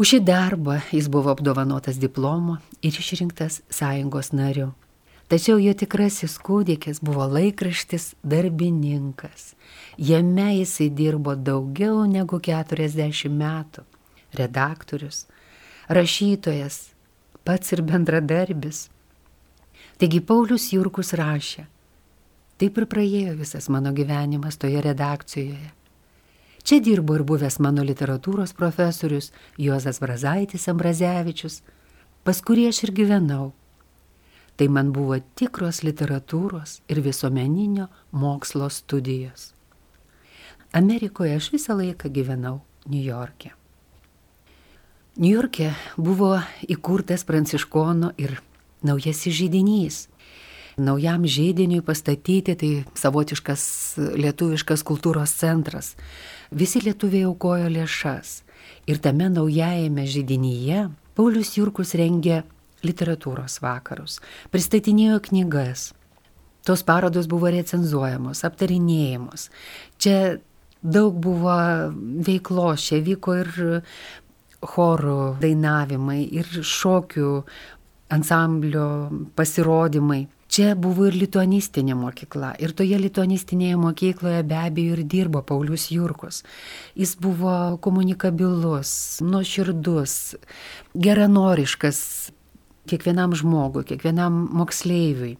[0.00, 4.72] Už šį darbą jis buvo apdovanotas diplomu ir išrinktas sąjungos nariu.
[5.28, 9.52] Tačiau jo tikrasis kūdikis buvo laikraštis darbininkas.
[10.00, 13.84] Jame jisai dirbo daugiau negu 40 metų.
[14.32, 15.26] Redaktorius,
[15.92, 16.86] rašytojas,
[17.44, 18.88] pats ir bendradarbis.
[19.98, 21.64] Taigi Paulius Jurkus rašė,
[22.62, 25.72] taip ir praėjo visas mano gyvenimas toje redakcijoje.
[26.62, 31.62] Čia dirbo ir buvęs mano literatūros profesorius Juozas Brazaitis Ambrazevičius,
[32.22, 33.50] pas kurį aš ir gyvenau.
[34.54, 39.50] Tai man buvo tikros literatūros ir visuomeninio mokslo studijos.
[40.70, 43.50] Amerikoje aš visą laiką gyvenau New York'e.
[45.18, 46.36] New York'e buvo
[46.70, 48.38] įkurtas pranciškono ir
[48.86, 50.06] naujasis žydinys.
[50.78, 53.62] Naujam žydiniui pastatyti tai savotiškas
[54.14, 55.96] lietuviškas kultūros centras.
[56.54, 58.42] Visi lietuviai aukojo lėšas.
[58.86, 60.86] Ir tame naujajame židinyje
[61.18, 62.44] Paulius Jurkus rengė
[62.86, 64.20] literatūros vakarus,
[64.54, 65.88] pristatinėjo knygas.
[66.62, 69.48] Tos parodos buvo recenzuojamos, aptarinėjamos.
[69.98, 70.38] Čia
[70.82, 71.56] daug buvo
[72.22, 73.50] veiklos, čia vyko ir
[74.62, 77.32] chorų dainavimai, ir šokių
[78.08, 80.26] ansamblio pasirodymai.
[80.48, 82.54] Čia buvo ir lituanistinė mokykla.
[82.64, 86.40] Ir toje lituanistinėje mokykloje be abejo ir dirbo Paulius Jurkus.
[86.96, 90.14] Jis buvo komunikabilus, nuoširdus,
[90.96, 92.00] geranoriškas
[92.88, 95.36] kiekvienam žmogui, kiekvienam moksleiviui.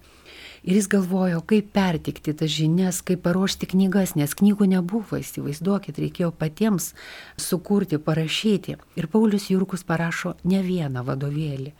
[0.66, 6.33] Ir jis galvojo, kaip pertikti tas žinias, kaip paruošti knygas, nes knygų nebuvo, įsivaizduokit, reikėjo
[6.35, 6.92] patiems
[7.40, 8.79] sukurti, parašyti.
[8.99, 11.75] Ir Paulius Jurkus parašo ne vieną vadovėlį.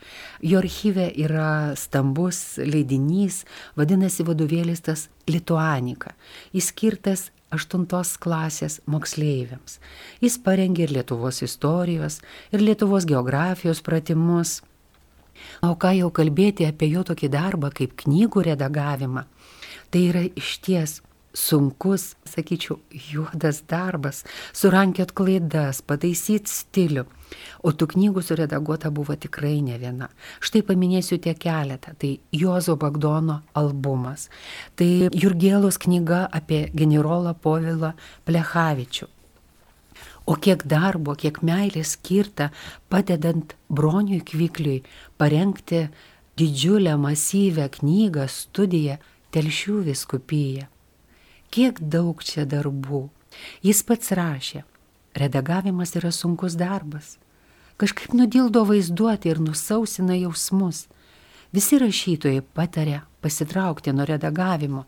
[0.47, 3.45] Jo archyve yra stambus leidinys,
[3.79, 6.15] vadinasi vadovėlis tas Lituanika.
[6.55, 9.79] Jis skirtas aštuntos klasės moksleiviams.
[10.21, 12.21] Jis parengė ir Lietuvos istorijos,
[12.53, 14.61] ir Lietuvos geografijos pratimus.
[15.67, 19.27] O ką jau kalbėti apie jo tokį darbą kaip knygų redagavimą,
[19.91, 21.01] tai yra išties
[21.39, 24.23] sunkus, sakyčiau, juodas darbas,
[24.57, 27.05] surankiot klaidas, pataisyti stilių.
[27.63, 30.09] O tų knygų suredaguota buvo tikrai ne viena.
[30.41, 31.93] Štai paminėsiu tie keletą.
[31.99, 34.29] Tai Jozo Bagdono albumas.
[34.79, 37.93] Tai Jurgėlos knyga apie generolą Povilą
[38.27, 39.13] Plechavičių.
[40.29, 42.51] O kiek darbo, kiek meilės skirta
[42.93, 44.83] padedant broniui Kvikliui
[45.19, 45.89] parengti
[46.39, 50.69] didžiulę masyvę knygą, studiją Telšių viskupyje.
[51.53, 53.11] Kiek daug čia darbų.
[53.61, 54.63] Jis pats rašė,
[55.21, 57.19] redagavimas yra sunkus darbas.
[57.77, 60.87] Kažkaip nudildo vaizduoti ir nusausina jausmus.
[61.53, 64.87] Visi rašytojai patarė pasitraukti nuo redagavimo,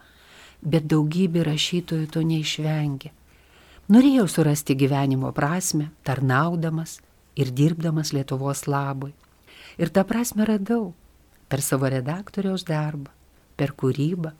[0.64, 3.12] bet daugybė rašytojų to neišvengia.
[3.90, 7.00] Norėjau surasti gyvenimo prasme, tarnaudamas
[7.36, 9.12] ir dirbdamas Lietuvos labui.
[9.80, 10.90] Ir tą prasme radau
[11.48, 13.08] per savo redaktoriaus darbą,
[13.56, 14.34] per kūrybą,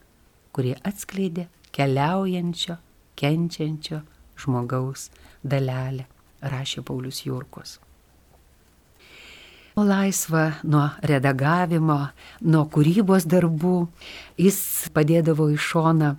[0.53, 2.77] kurie atskleidė keliaujančio,
[3.17, 4.03] kenčiančio
[4.41, 5.09] žmogaus
[5.41, 6.05] dalelę,
[6.45, 7.79] rašė Paulius Jurkus.
[9.81, 11.99] O laisva nuo redagavimo,
[12.45, 13.87] nuo kūrybos darbų,
[14.37, 14.61] jis
[14.93, 16.15] padėdavo į šoną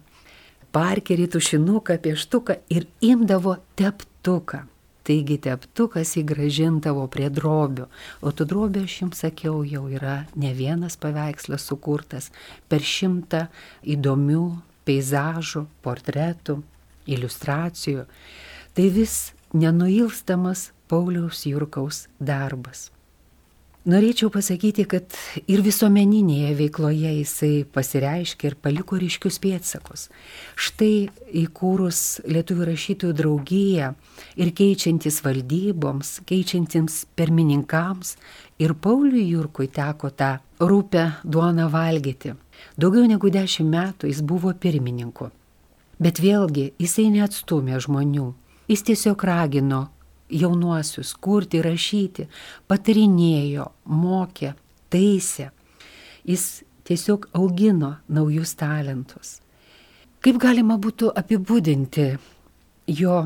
[0.73, 4.65] parkerį, tušinuką, pieštuką ir imdavo teptuką.
[5.11, 7.89] Taigi teptukas įgražintavo prie drobių,
[8.23, 12.29] o tų drobių aš jums sakiau jau yra ne vienas paveikslas sukurtas
[12.71, 13.41] per šimtą
[13.83, 14.45] įdomių
[14.87, 16.61] peizažų, portretų,
[17.11, 18.07] iliustracijų.
[18.71, 19.17] Tai vis
[19.51, 22.87] nenuilstamas Pauliaus Jurkaus darbas.
[23.81, 25.09] Norėčiau pasakyti, kad
[25.49, 30.03] ir visuomeninėje veikloje jisai pasireiškė ir paliko ryškius pėtsakus.
[30.53, 31.07] Štai
[31.41, 33.87] įkūrus Lietuvių rašytojų draugiją
[34.37, 38.13] ir keičiantis valdyboms, keičiantiems pirmininkams,
[38.61, 42.35] ir Pauliui Jurkui teko tą rūpę duoną valgyti.
[42.77, 45.31] Daugiau negu dešimt metų jis buvo pirmininku.
[45.97, 48.27] Bet vėlgi jisai neatstumė žmonių.
[48.69, 49.87] Jis tiesiog ragino
[50.31, 52.27] jaunuosius kurti, rašyti,
[52.71, 54.53] patarinėjo, mokė,
[54.91, 55.51] taisė.
[56.27, 59.39] Jis tiesiog augino naujus talentus.
[60.21, 62.11] Kaip galima būtų apibūdinti
[62.93, 63.23] jo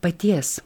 [0.00, 0.60] paties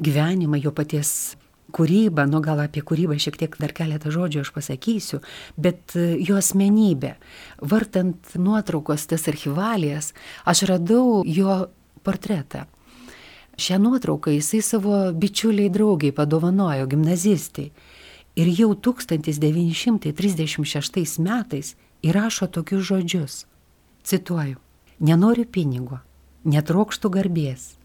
[0.00, 1.36] gyvenimą, jo paties
[1.70, 5.20] kūrybą, nu gal apie kūrybą šiek tiek dar keletą žodžių aš pasakysiu,
[5.54, 7.14] bet jo asmenybė.
[7.62, 10.12] Vartant nuotraukos tas archivalijas,
[10.50, 11.60] aš radau jo
[12.02, 12.66] portretą.
[13.60, 17.68] Šią nuotrauką jisai savo bičiuliai draugiai padovanojo gimnazistai.
[18.40, 23.46] Ir jau 1936 metais įrašo tokius žodžius.
[24.04, 24.56] Cituoju.
[25.00, 25.98] Nenoriu pinigo,
[26.44, 27.76] netrokštų garbės.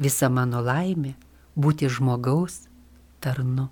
[0.00, 1.14] Visa mano laimė
[1.56, 2.68] būti žmogaus
[3.20, 3.68] tarnu.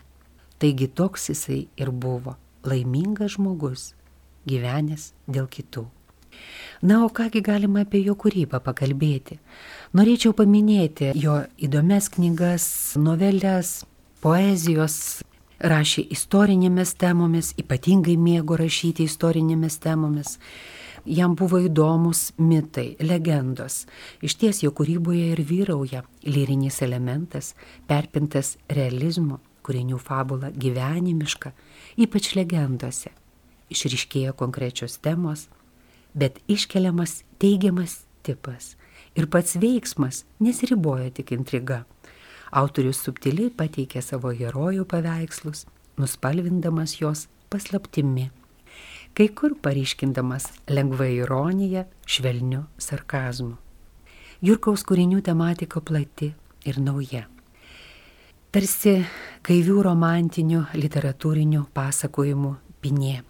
[0.60, 3.94] Taigi toks jisai ir buvo laimingas žmogus,
[4.48, 5.86] gyvenęs dėl kitų.
[6.82, 9.38] Na, o kągi galima apie jo kūrybą pakalbėti?
[9.96, 12.66] Norėčiau paminėti jo įdomias knygas,
[13.00, 13.78] novelės,
[14.20, 15.22] poezijos,
[15.60, 20.36] rašė istorinėmis temomis, ypatingai mėgo rašyti istorinėmis temomis.
[21.06, 23.84] Jam buvo įdomus mitai, legendos.
[24.26, 27.54] Iš ties jo kūryboje ir vyrauja lyrinis elementas,
[27.86, 31.52] perpintas realizmu, kūrinių fabula gyvenimiška,
[32.02, 33.14] ypač legendose.
[33.70, 35.46] Išriškėjo konkrečios temos,
[36.16, 38.74] bet iškeliamas teigiamas tipas
[39.16, 41.84] ir pats veiksmas nesiriboja tik intriga.
[42.56, 45.64] Autorius subtiliai pateikė savo herojų paveikslus,
[46.00, 48.30] nuspalvindamas jos paslaptimi,
[49.16, 53.56] kai kur paryškindamas lengvą ironiją, švelniu sarkazmu.
[54.44, 56.30] Jurkaus kūrinių tematika plati
[56.68, 57.24] ir nauja.
[58.52, 58.98] Tarsi
[59.44, 62.52] gaivių romantinių literatūrinių pasakojimų
[62.84, 63.22] pinė.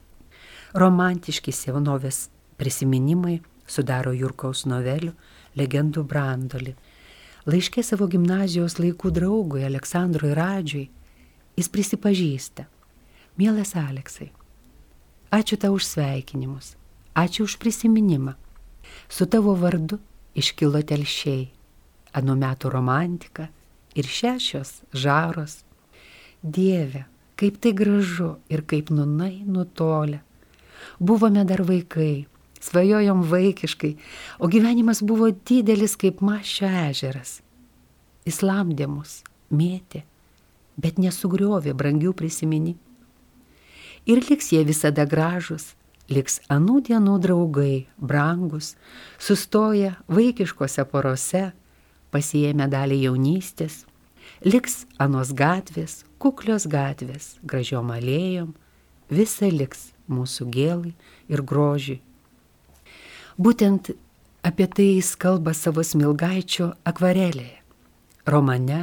[0.77, 5.13] Romantiški senovės Prisiminimai sudaro Jurkaus novelių
[5.59, 6.75] legendų brandolį.
[7.47, 10.89] Laiškė savo gimnazijos laikų draugui Aleksandrui Radžiui
[11.57, 12.67] jis prisipažįsta.
[13.37, 14.31] Mielas Aleksai,
[15.33, 16.75] ačiū tau už sveikinimus,
[17.15, 18.35] ačiū už prisiminimą.
[19.09, 19.99] Su tavo vardu
[20.37, 21.51] iškilo telšiai,
[22.17, 23.51] anu metų romantika
[23.97, 25.61] ir šešios žaros.
[26.41, 27.05] Dieve,
[27.37, 30.23] kaip tai gražu ir kaip nunai nutolę.
[31.01, 32.27] Buvome dar vaikai,
[32.67, 33.95] svajojom vaikiškai,
[34.39, 37.41] o gyvenimas buvo didelis kaip mašio ežeras.
[38.27, 39.21] Islamdė mus,
[39.55, 40.03] mėtė,
[40.77, 42.83] bet nesugriovė brangių prisiminimų.
[44.07, 45.73] Ir liks jie visada gražus,
[46.07, 48.77] liks anų dienų draugai, brangus,
[49.19, 51.49] sustoja vaikiškose porose,
[52.15, 53.81] pasijėmė dalį jaunystės,
[54.47, 58.55] liks anos gatvės, kuklios gatvės, gražiom alėjom,
[59.11, 60.95] visa liks mūsų gėlai
[61.27, 61.99] ir grožiui.
[63.37, 63.91] Būtent
[64.49, 67.59] apie tai jis kalba savo smilgaičio akvarelėje,
[68.25, 68.79] romane,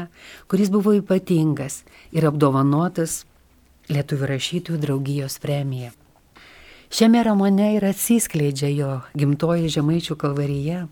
[0.45, 1.81] kuris buvo ypatingas
[2.13, 3.23] ir apdovanotas
[3.89, 5.89] Lietuvių rašytojų draugijos premija.
[6.93, 10.85] Šiame romane ir atsiskleidžia jo gimtoji žemaičių kalvaryje.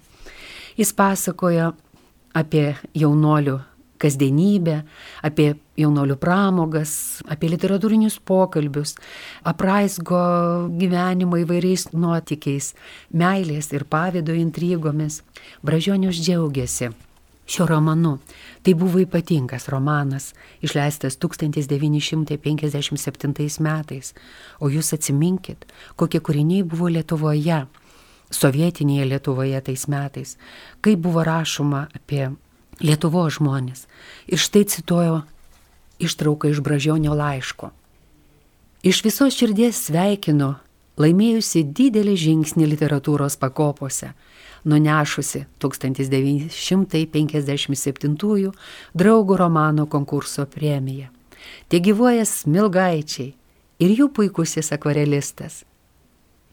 [0.75, 1.69] Jis pasakoja
[2.35, 3.59] apie jaunolių
[4.01, 4.81] kasdienybę,
[5.25, 8.95] apie jaunolių pramogas, apie literatūrinius pokalbius,
[9.47, 10.23] apraizgo
[10.81, 12.73] gyvenimą įvairiais nuotykiais,
[13.13, 15.21] meilės ir pavydo intrigomis.
[15.65, 16.91] Bražionius džiaugiasi
[17.51, 18.17] šio romanu.
[18.61, 24.13] Tai buvo ypatingas romanas, išleistas 1957 metais,
[24.59, 27.65] o jūs atsiminkit, kokie kūriniai buvo Lietuvoje,
[28.31, 30.37] sovietinėje Lietuvoje tais metais,
[30.81, 32.29] kaip buvo rašoma apie
[32.81, 33.85] Lietuvo žmonės.
[34.25, 35.21] Ir štai cituoju
[36.01, 37.69] ištrauką iš Bražionio laiško.
[38.81, 40.55] Iš visos širdies sveikinu
[41.01, 44.13] laimėjusi didelį žingsnį literatūros pakopose
[44.65, 48.51] nunešusi 1957
[48.97, 51.07] draugų romano konkurso premiją.
[51.69, 53.33] Tie gyvuoja smilgaičiai
[53.81, 55.63] ir jų puikusis akvarelistas.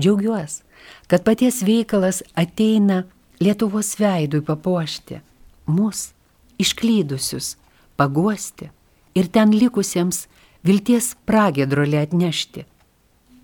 [0.00, 0.62] Džiaugiuosi,
[1.08, 3.04] kad paties veikalas ateina
[3.38, 5.20] Lietuvos veidui papuošti,
[5.70, 6.17] mus
[6.58, 7.56] išklydusius,
[7.96, 8.70] paguosti
[9.14, 10.26] ir ten likusiems
[10.66, 12.66] vilties pragėdrolį atnešti.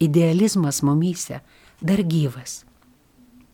[0.03, 1.41] Idealizmas mumyse
[1.81, 2.65] dar gyvas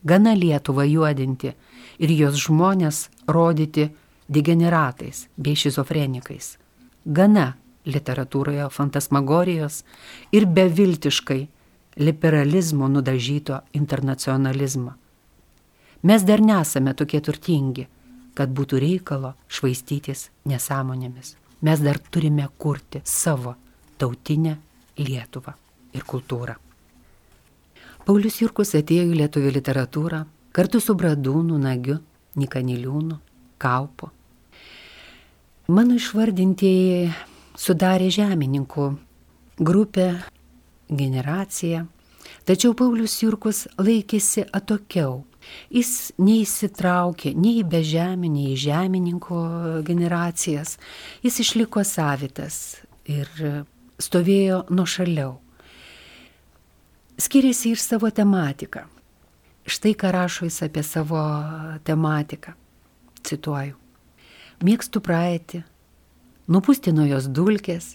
[0.03, 1.53] gana Lietuvą juodinti
[2.01, 3.90] ir jos žmonės rodyti
[4.29, 6.57] degeneratais bei šizofrenikais.
[7.05, 9.83] Gana literatūroje fantasmagorijos
[10.33, 11.40] ir beviltiškai
[12.01, 14.94] liberalizmo nudažyto internacionalizmo.
[16.03, 17.87] Mes dar nesame tokie turtingi,
[18.35, 21.37] kad būtų reikalo švaistytis nesąmonėmis.
[21.66, 23.55] Mes dar turime kurti savo
[24.01, 24.57] tautinę
[25.01, 25.55] Lietuvą
[25.97, 26.55] ir kultūrą.
[28.05, 30.25] Paulius Jurkus atėjo į lietuvių literatūrą
[30.57, 31.99] kartu su Bradūnu, Nagiu,
[32.40, 33.19] Nikaniliūnu,
[33.61, 34.11] Kaupu.
[35.71, 37.12] Mano išvardintieji
[37.61, 38.87] sudarė žemininkų
[39.61, 40.07] grupę,
[40.90, 41.85] generaciją,
[42.49, 45.21] tačiau Paulius Jurkus laikėsi atokiau.
[45.72, 49.42] Jis neįsitraukė nei į bežemį, nei į žemininko
[49.87, 50.76] generacijas.
[51.24, 53.31] Jis išliko savitas ir
[54.00, 55.38] stovėjo nuo šaliau
[57.20, 58.87] skiriasi ir savo tematika.
[59.66, 61.20] Štai ką rašo jis apie savo
[61.85, 62.55] tematiką.
[63.22, 63.76] Cituoju.
[64.64, 65.62] Mėgstu praeitį,
[66.48, 67.94] nupūsti nuo jos dulkės,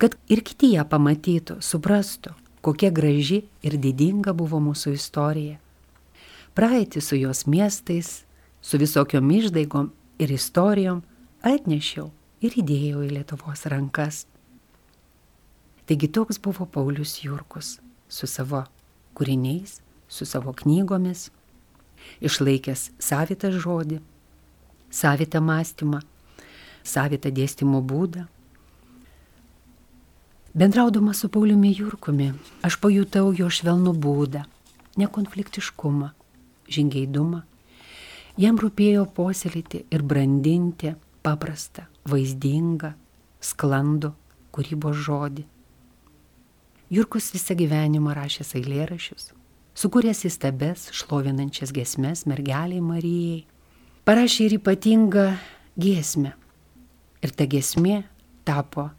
[0.00, 5.60] kad ir kiti ją pamatytų, suprastų, kokia graži ir didinga buvo mūsų istorija.
[6.54, 8.22] Praeitį su jos miestais,
[8.62, 9.88] su visokiom išdaigom
[10.22, 11.00] ir istorijom
[11.42, 12.12] atnešiau
[12.46, 14.24] ir įdėjau į Lietuvos rankas.
[15.84, 18.62] Taigi toks buvo Paulius Jurkus su savo
[19.18, 21.26] kūriniais, su savo knygomis,
[22.22, 23.98] išlaikęs savitą žodį,
[24.94, 26.00] savitą mąstymą,
[26.86, 28.28] savitą dėstymo būdą.
[30.54, 32.30] Bendraudama su Pauliumi Jurkumi,
[32.62, 34.44] aš pajutau jo švelnų būdą,
[35.02, 36.14] nekonfliktiškumą,
[36.70, 37.42] žingeidumą.
[38.40, 42.94] Jam rūpėjo puoselėti ir brandinti paprastą, vaizdingą,
[43.44, 44.10] sklandų
[44.54, 45.44] kūrybos žodį.
[46.94, 49.32] Jurkus visą gyvenimą rašęs eilėrašius,
[49.78, 53.44] sukūręs įstabes, šlovinančias gesmes mergeliai Marijai,
[54.06, 55.28] parašė ir ypatingą
[55.80, 56.34] giesmę.
[57.24, 58.02] Ir ta giesmė
[58.44, 58.90] tapo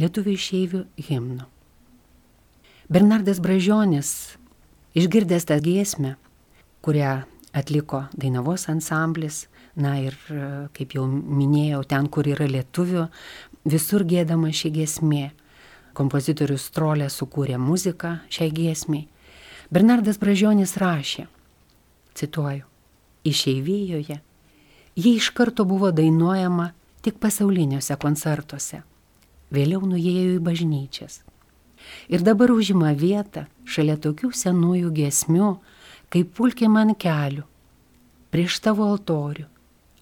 [0.00, 0.80] lietuvių išeivių
[1.10, 1.44] himnu.
[2.88, 4.36] Bernardas Bražionis,
[4.96, 6.16] išgirdęs tą giesmę,
[6.84, 7.14] kurią
[7.54, 10.18] atliko Dainavos ansamblis, na ir
[10.76, 13.06] kaip jau minėjau, ten, kur yra lietuvių,
[13.64, 15.24] visur gėdama ši giesmė
[15.94, 19.08] kompozitorius Trolė sukūrė muziką šiai giesmiai.
[19.74, 21.28] Bernardas Bražionis rašė,
[22.18, 22.66] cituoju,
[23.24, 24.20] išeivijoje
[24.96, 26.70] Jie iš karto buvo dainuojama
[27.02, 28.84] tik pasauliniuose koncertuose.
[29.50, 31.22] Vėliau nuėjo į bažnyčias.
[32.08, 35.50] Ir dabar užima vietą šalia tokių senųjų gesmių,
[36.14, 37.42] kaip pulkė man kelių,
[38.30, 39.48] prieš tavo altorių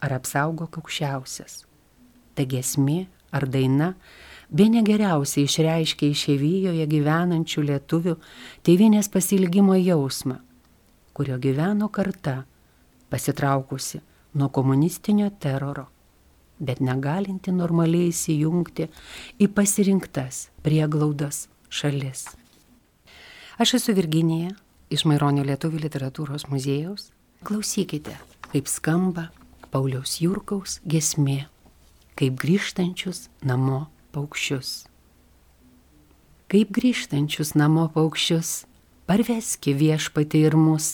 [0.04, 1.62] ar apsaugo aukščiausias.
[2.36, 3.94] Ta gesmė ar daina
[4.52, 8.16] be negeriausiai išreiškia išėvyjoje gyvenančių lietuvių
[8.68, 10.36] tėvinės pasilgimo jausmą,
[11.16, 12.42] kurio gyveno karta,
[13.08, 14.02] pasitraukusi
[14.36, 15.86] nuo komunistinio teroro,
[16.60, 18.90] bet negalinti normaliai įsijungti
[19.40, 22.26] į pasirinktas prieglaudas šalis.
[23.56, 24.52] Aš esu Virginija
[24.92, 27.10] iš Maironio Lietuvų literatūros muziejaus.
[27.42, 28.14] Klausykite,
[28.52, 29.30] kaip skamba
[29.72, 31.46] Pauliaus Jurkaus gesmė,
[32.18, 34.84] kaip grįžtančius namo paukščius.
[36.52, 38.66] Kaip grįžtančius namo paukščius,
[39.08, 40.90] parveski viešpatį ir mus,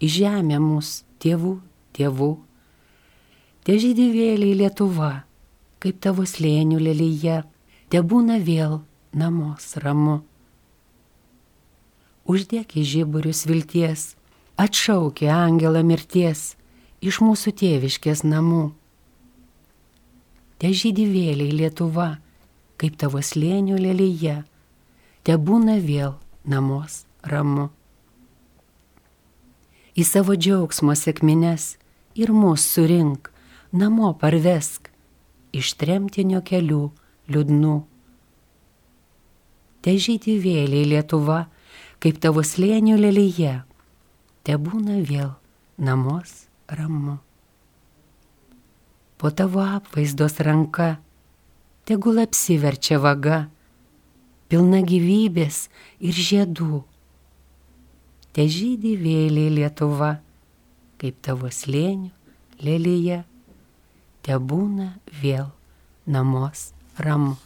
[0.00, 1.58] į žemę mus, tėvų
[1.96, 2.30] tėvų.
[3.66, 5.12] Te žydivėliai Lietuva,
[5.82, 7.42] kaip tavo slėnių lelyje,
[7.92, 8.80] te būna vėl
[9.12, 10.20] namos ramu.
[12.30, 14.14] Uždėk į žiburius vilties,
[14.60, 16.54] atšaukė angelą mirties
[17.00, 18.70] iš mūsų tėviškės namų.
[20.60, 22.10] Te žydivėliai Lietuva,
[22.80, 24.42] kaip tavo slėnių lelyje,
[25.24, 27.70] te būna vėl namos ramu.
[29.96, 31.74] Į savo džiaugsmo sėkmines
[32.14, 33.30] ir mūsų surink,
[33.72, 34.90] namo parvesk
[35.56, 36.84] iš tremtinio kelių
[37.32, 37.76] liūdnų.
[39.80, 41.46] Te žydį vėliai Lietuva,
[42.00, 43.60] kaip tavo slėnių lelyje,
[44.44, 45.34] te būna vėl
[45.76, 47.18] namos ramu.
[49.20, 50.94] Po tavo apvaizdos ranka,
[51.84, 53.42] tegul apsiverčia vaga,
[54.48, 55.66] pilna gyvybės
[56.00, 56.80] ir žiedų.
[58.32, 60.14] Te žydį vėliai Lietuva,
[61.02, 62.08] kaip tavo slėnių,
[62.64, 63.20] lelyje,
[64.24, 65.50] te būna vėl
[66.06, 67.36] namos ramu.